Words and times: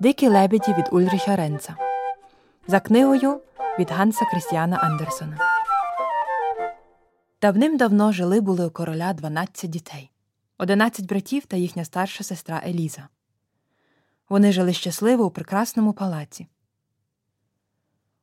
Дикі 0.00 0.28
лебеді 0.28 0.72
від 0.72 0.84
Ульріха 0.92 1.36
Ренца. 1.36 1.76
За 2.66 2.80
книгою 2.80 3.40
від 3.78 3.90
Ганса 3.90 4.24
Крістіана 4.24 4.76
Андерсона. 4.76 5.38
Давним-давно 7.42 8.12
жили 8.12 8.40
були 8.40 8.66
у 8.66 8.70
короля 8.70 9.12
12 9.12 9.70
дітей, 9.70 10.10
11 10.58 11.06
братів 11.06 11.46
та 11.46 11.56
їхня 11.56 11.84
старша 11.84 12.24
сестра 12.24 12.62
Еліза. 12.66 13.08
Вони 14.28 14.52
жили 14.52 14.72
щасливо 14.72 15.24
у 15.24 15.30
прекрасному 15.30 15.92
палаці. 15.92 16.46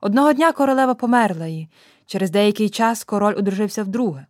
Одного 0.00 0.32
дня 0.32 0.52
королева 0.52 0.94
померла 0.94 1.46
і 1.46 1.68
через 2.06 2.30
деякий 2.30 2.68
час 2.68 3.04
король 3.04 3.34
одружився 3.38 3.82
вдруге. 3.82 4.26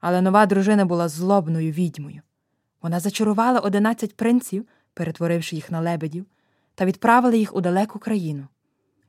Але 0.00 0.20
нова 0.20 0.46
дружина 0.46 0.84
була 0.84 1.08
злобною 1.08 1.72
відьмою. 1.72 2.22
Вона 2.82 3.00
зачарувала 3.00 3.60
одинадцять 3.60 4.16
принців, 4.16 4.66
перетворивши 4.94 5.56
їх 5.56 5.70
на 5.70 5.80
лебедів, 5.80 6.26
та 6.74 6.84
відправила 6.84 7.36
їх 7.36 7.56
у 7.56 7.60
далеку 7.60 7.98
країну, 7.98 8.46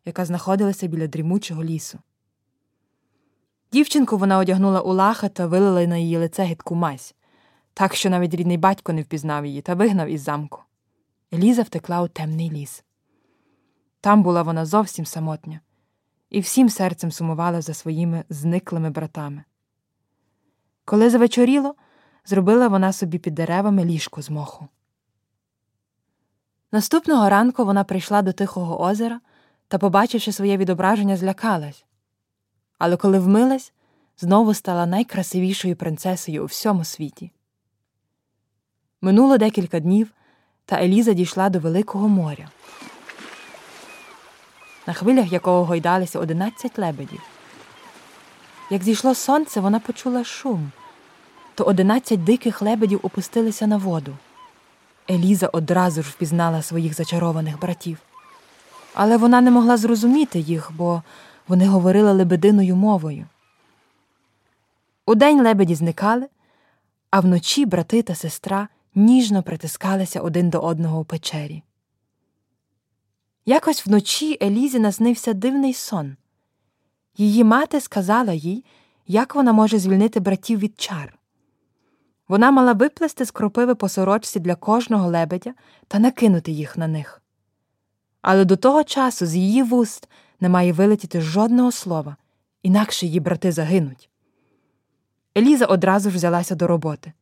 яка 0.05 0.26
знаходилася 0.26 0.88
біля 0.88 1.08
дрімучого 1.08 1.63
лісу. 1.63 1.99
Дівчинку 3.71 4.17
вона 4.17 4.38
одягнула 4.38 4.81
у 4.81 4.94
лаха 4.94 5.30
та 5.30 5.48
вилила 5.48 5.88
на 5.88 5.98
її 5.98 6.18
лице 6.18 6.44
гидку 6.44 6.76
мазь, 6.76 7.16
так 7.73 7.95
що 7.95 8.09
навіть 8.09 8.34
рідний 8.34 8.57
батько 8.57 8.94
не 8.94 9.02
впізнав 9.02 9.45
її 9.45 9.62
та 9.62 9.73
вигнав 9.73 10.07
із 10.07 10.21
замку. 10.21 10.63
Еліза 11.34 11.62
втекла 11.62 12.02
у 12.02 12.07
темний 12.07 12.52
ліс. 12.52 12.84
Там 14.02 14.23
була 14.23 14.41
вона 14.41 14.66
зовсім 14.66 15.05
самотня, 15.05 15.59
і 16.30 16.40
всім 16.40 16.70
серцем 16.70 17.12
сумувала 17.12 17.62
за 17.62 17.73
своїми 17.73 18.23
зниклими 18.30 18.90
братами. 18.90 19.43
Коли 20.85 21.09
завечоріло, 21.09 21.76
зробила 22.26 22.68
вона 22.68 22.93
собі 22.93 23.20
під 23.20 23.34
деревами 23.34 23.85
ліжко 23.85 24.21
з 24.21 24.30
моху. 24.30 24.68
Наступного 26.73 27.30
ранку 27.30 27.66
вона 27.66 27.84
прийшла 27.84 28.22
до 28.22 28.32
Тихого 28.34 28.82
озера 28.82 29.20
та, 29.68 29.77
побачивши 29.77 30.32
своє 30.32 30.57
відображення, 30.57 31.18
злякалась. 31.18 31.85
Але 32.77 32.98
коли 32.98 33.20
вмилась, 33.20 33.74
знову 34.18 34.54
стала 34.54 34.85
найкрасивішою 34.85 35.76
принцесою 35.76 36.43
у 36.43 36.46
всьому 36.46 36.84
світі. 36.84 37.32
Минуло 39.02 39.38
декілька 39.38 39.80
днів, 39.80 40.12
та 40.65 40.84
Еліза 40.84 41.13
дійшла 41.13 41.49
до 41.49 41.60
Великого 41.60 42.10
моря, 42.10 42.49
на 44.87 44.93
хвилях 44.93 45.32
якого 45.32 45.65
гойдалися 45.65 46.20
одинадцять 46.20 46.80
лебедів. 46.80 47.21
Як 48.70 48.84
зійшло 48.84 49.15
сонце, 49.15 49.60
вона 49.60 49.80
почула 49.80 50.24
шум, 50.24 50.71
то 51.55 51.63
одинадцять 51.63 52.24
диких 52.24 52.62
лебедів 52.62 52.99
опустилися 53.04 53.68
на 53.68 53.77
воду. 53.77 54.18
Еліза 55.09 55.48
одразу 55.48 56.04
ж 56.04 56.09
впізнала 56.09 56.62
своїх 56.62 56.93
зачарованих 56.93 57.59
братів. 57.59 57.98
Але 58.93 59.18
вона 59.18 59.41
не 59.41 59.51
могла 59.51 59.77
зрозуміти 59.77 60.40
їх, 60.40 60.71
бо 60.76 61.04
вони 61.48 61.68
говорили 61.68 62.12
лебединою 62.12 62.76
мовою. 62.76 63.27
Удень 65.06 65.41
лебеді 65.41 65.75
зникали, 65.75 66.28
а 67.12 67.19
вночі 67.19 67.66
брати 67.66 68.01
та 68.01 68.16
сестра 68.16 68.68
ніжно 68.96 69.44
притискалися 69.44 70.22
один 70.22 70.50
до 70.50 70.59
одного 70.59 71.00
у 71.00 71.03
печері. 71.03 71.63
Якось 73.46 73.85
вночі 73.85 74.38
Елізі 74.41 74.79
наснився 74.79 75.34
дивний 75.34 75.74
сон. 75.74 76.16
Її 77.18 77.44
мати 77.44 77.81
сказала 77.81 78.34
їй, 78.34 78.66
як 79.07 79.35
вона 79.35 79.53
може 79.53 79.79
звільнити 79.79 80.19
братів 80.19 80.59
від 80.59 80.81
чар. 80.81 81.13
Вона 82.28 82.52
мала 82.52 82.74
виплести 82.74 83.25
з 83.25 83.31
кропиви 83.31 83.75
по 83.75 83.90
сорочці 83.90 84.40
для 84.40 84.56
кожного 84.56 85.09
лебедя 85.09 85.53
та 85.88 86.00
накинути 86.00 86.52
їх 86.52 86.78
на 86.78 86.88
них. 86.88 87.22
Але 88.22 88.46
до 88.46 88.56
того 88.56 88.84
часу 88.84 89.25
з 89.25 89.35
її 89.35 89.63
вуст 89.63 90.09
не 90.40 90.50
має 90.50 90.74
вилетіти 90.74 91.22
жодного 91.22 91.72
слова, 91.72 92.16
інакше 92.63 93.06
її 93.06 93.19
брати 93.19 93.52
загинуть. 93.52 94.09
Еліза 95.38 95.66
одразу 95.66 96.09
ж 96.09 96.16
взялася 96.16 96.56
до 96.56 96.68
роботи. 96.68 97.14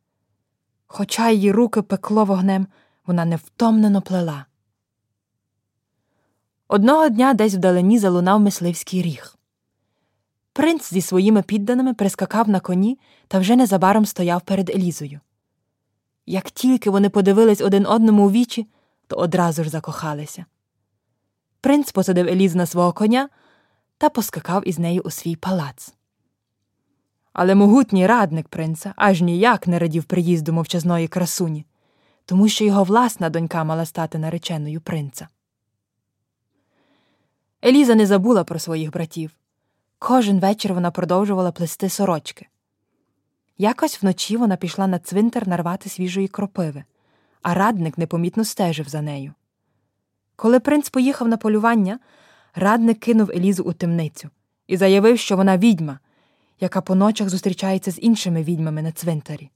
Хоча 0.86 1.30
її 1.30 1.52
руки 1.52 1.82
пекло 1.82 2.24
вогнем, 2.24 2.66
вона 3.06 3.24
невтомнено 3.24 4.02
плела. 4.02 4.46
Одного 6.68 7.08
дня 7.08 7.34
десь 7.34 7.54
вдалині 7.54 7.98
залунав 7.98 8.40
мисливський 8.40 9.02
ріг. 9.02 9.36
Принц 10.52 10.90
зі 10.92 11.00
своїми 11.00 11.42
підданими 11.42 11.94
прискакав 11.94 12.48
на 12.48 12.60
коні 12.60 12.98
та 13.28 13.38
вже 13.38 13.56
незабаром 13.56 14.06
стояв 14.06 14.40
перед 14.40 14.70
Елізою. 14.70 15.20
Як 16.26 16.50
тільки 16.50 16.90
вони 16.90 17.08
подивились 17.08 17.60
один 17.60 17.86
одному 17.86 18.26
у 18.26 18.30
вічі, 18.30 18.66
то 19.06 19.16
одразу 19.16 19.64
ж 19.64 19.70
закохалися. 19.70 20.44
Принц 21.60 21.92
посадив 21.92 22.28
Елізу 22.28 22.58
на 22.58 22.66
свого 22.66 22.92
коня 22.92 23.28
та 23.98 24.08
поскакав 24.08 24.68
із 24.68 24.78
нею 24.78 25.02
у 25.04 25.10
свій 25.10 25.36
палац. 25.36 25.94
Але 27.32 27.54
могутній 27.54 28.06
радник 28.06 28.48
принца 28.48 28.94
аж 28.96 29.22
ніяк 29.22 29.66
не 29.66 29.78
радів 29.78 30.04
приїзду 30.04 30.52
мовчазної 30.52 31.08
красуні, 31.08 31.66
тому 32.24 32.48
що 32.48 32.64
його 32.64 32.84
власна 32.84 33.30
донька 33.30 33.64
мала 33.64 33.84
стати 33.84 34.18
нареченою 34.18 34.80
принца. 34.80 35.28
Еліза 37.64 37.94
не 37.94 38.06
забула 38.06 38.44
про 38.44 38.58
своїх 38.58 38.90
братів. 38.90 39.30
Кожен 40.04 40.40
вечір 40.40 40.74
вона 40.74 40.90
продовжувала 40.90 41.52
плести 41.52 41.88
сорочки. 41.88 42.46
Якось 43.58 44.02
вночі 44.02 44.36
вона 44.36 44.56
пішла 44.56 44.86
на 44.86 44.98
цвинтар 44.98 45.48
нарвати 45.48 45.88
свіжої 45.88 46.28
кропиви, 46.28 46.84
а 47.42 47.54
радник 47.54 47.98
непомітно 47.98 48.44
стежив 48.44 48.88
за 48.88 49.02
нею. 49.02 49.32
Коли 50.36 50.60
принц 50.60 50.88
поїхав 50.88 51.28
на 51.28 51.36
полювання, 51.36 51.98
радник 52.54 53.00
кинув 53.00 53.30
Елізу 53.30 53.62
у 53.62 53.72
темницю 53.72 54.30
і 54.66 54.76
заявив, 54.76 55.18
що 55.18 55.36
вона 55.36 55.58
відьма, 55.58 55.98
яка 56.60 56.80
по 56.80 56.94
ночах 56.94 57.28
зустрічається 57.28 57.90
з 57.90 57.98
іншими 57.98 58.42
відьмами 58.42 58.82
на 58.82 58.92
цвинтарі. 58.92 59.50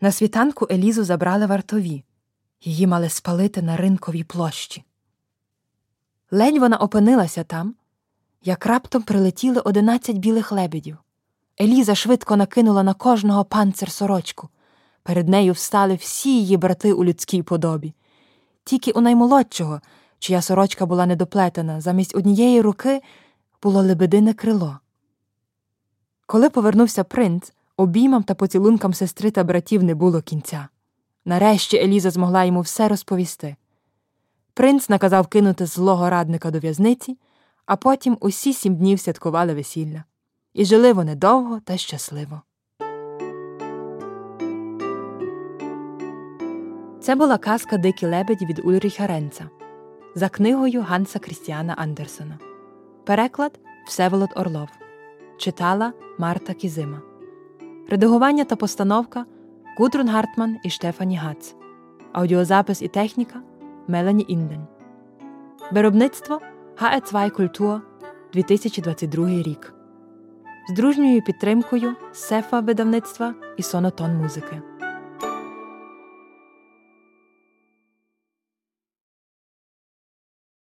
На 0.00 0.12
світанку 0.12 0.66
Елізу 0.70 1.04
забрали 1.04 1.46
вартові, 1.46 2.04
її 2.60 2.86
мали 2.86 3.08
спалити 3.08 3.62
на 3.62 3.76
ринковій 3.76 4.24
площі. 4.24 4.84
Ледь 6.30 6.58
вона 6.58 6.76
опинилася 6.76 7.44
там, 7.44 7.74
як 8.42 8.66
раптом 8.66 9.02
прилетіли 9.02 9.60
одинадцять 9.60 10.18
білих 10.18 10.52
лебедів. 10.52 10.98
Еліза 11.60 11.94
швидко 11.94 12.36
накинула 12.36 12.82
на 12.82 12.94
кожного 12.94 13.44
панцир 13.44 13.90
сорочку. 13.90 14.48
Перед 15.02 15.28
нею 15.28 15.52
встали 15.52 15.94
всі 15.94 16.40
її 16.40 16.56
брати 16.56 16.92
у 16.92 17.04
людській 17.04 17.42
подобі. 17.42 17.94
Тільки 18.64 18.90
у 18.90 19.00
наймолодшого, 19.00 19.80
чия 20.18 20.42
сорочка 20.42 20.86
була 20.86 21.06
недоплетена, 21.06 21.80
замість 21.80 22.16
однієї 22.16 22.60
руки 22.60 23.02
було 23.62 23.82
лебедине 23.82 24.34
крило. 24.34 24.78
Коли 26.26 26.50
повернувся 26.50 27.04
принц, 27.04 27.52
обіймам 27.76 28.22
та 28.22 28.34
поцілункам 28.34 28.94
сестри 28.94 29.30
та 29.30 29.44
братів 29.44 29.82
не 29.82 29.94
було 29.94 30.22
кінця. 30.22 30.68
Нарешті 31.24 31.76
Еліза 31.76 32.10
змогла 32.10 32.44
йому 32.44 32.60
все 32.60 32.88
розповісти. 32.88 33.56
Принц 34.54 34.88
наказав 34.88 35.26
кинути 35.26 35.66
злого 35.66 36.10
радника 36.10 36.50
до 36.50 36.58
в'язниці, 36.58 37.18
а 37.68 37.76
потім 37.76 38.18
усі 38.20 38.52
сім 38.52 38.76
днів 38.76 39.00
святкували 39.00 39.54
весілля. 39.54 40.04
І 40.54 40.64
жили 40.64 40.92
вони 40.92 41.14
довго 41.14 41.60
та 41.64 41.76
щасливо. 41.76 42.42
Це 47.00 47.14
була 47.14 47.38
казка 47.38 47.76
Дикі 47.76 48.06
лебеді 48.06 48.46
від 48.46 48.60
Ульріха 48.64 49.06
Ренца 49.06 49.48
за 50.14 50.28
книгою 50.28 50.82
Ганса 50.82 51.18
Крістіана 51.18 51.74
Андерсона. 51.78 52.38
Переклад 53.04 53.60
Всеволод 53.86 54.30
Орлов. 54.36 54.68
Читала 55.38 55.92
Марта 56.18 56.54
Кізима. 56.54 57.00
Редагування 57.88 58.44
та 58.44 58.56
постановка 58.56 59.26
Гудрун 59.78 60.08
Гартман 60.08 60.56
і 60.64 60.70
ШтефаніГац. 60.70 61.54
Аудіозапис 62.12 62.82
і 62.82 62.88
техніка 62.88 63.42
Мелані 63.88 64.24
Інден. 64.28 64.66
Виробництво 65.72 66.40
ГЕ2 66.80 67.30
Культур 67.30 67.80
2022 68.32 69.28
рік. 69.28 69.74
З 70.70 70.74
дружньою 70.74 71.22
підтримкою 71.22 71.96
Сефа 72.12 72.60
видавництва 72.60 73.34
і 73.56 73.62
Сонотон 73.62 74.16
музики. 74.16 74.62